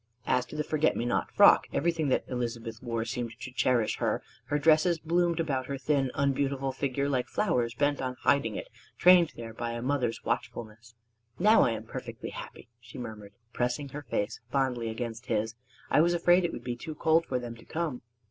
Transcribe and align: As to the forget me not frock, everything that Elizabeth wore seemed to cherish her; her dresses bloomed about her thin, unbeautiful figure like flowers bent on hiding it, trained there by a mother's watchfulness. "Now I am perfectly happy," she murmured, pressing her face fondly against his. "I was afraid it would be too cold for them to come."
As 0.25 0.47
to 0.47 0.55
the 0.55 0.63
forget 0.63 0.97
me 0.97 1.05
not 1.05 1.29
frock, 1.31 1.67
everything 1.71 2.07
that 2.07 2.23
Elizabeth 2.27 2.81
wore 2.81 3.05
seemed 3.05 3.39
to 3.39 3.51
cherish 3.51 3.97
her; 3.97 4.23
her 4.45 4.57
dresses 4.57 4.97
bloomed 4.97 5.39
about 5.39 5.67
her 5.67 5.77
thin, 5.77 6.09
unbeautiful 6.15 6.71
figure 6.71 7.07
like 7.07 7.27
flowers 7.27 7.75
bent 7.75 8.01
on 8.01 8.15
hiding 8.21 8.55
it, 8.55 8.69
trained 8.97 9.31
there 9.35 9.53
by 9.53 9.73
a 9.73 9.81
mother's 9.83 10.25
watchfulness. 10.25 10.95
"Now 11.37 11.61
I 11.61 11.73
am 11.73 11.83
perfectly 11.83 12.31
happy," 12.31 12.67
she 12.79 12.97
murmured, 12.97 13.33
pressing 13.53 13.89
her 13.89 14.01
face 14.01 14.39
fondly 14.49 14.89
against 14.89 15.27
his. 15.27 15.53
"I 15.91 16.01
was 16.01 16.15
afraid 16.15 16.43
it 16.45 16.51
would 16.51 16.63
be 16.63 16.75
too 16.75 16.95
cold 16.95 17.27
for 17.27 17.37
them 17.37 17.55
to 17.57 17.65
come." 17.65 18.01